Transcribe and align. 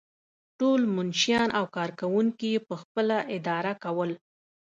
ټول 0.59 0.81
منشیان 0.95 1.49
او 1.59 1.65
کارکوونکي 1.75 2.47
یې 2.53 2.59
پخپله 2.69 3.17
اداره 3.35 3.73
کول. 3.83 4.11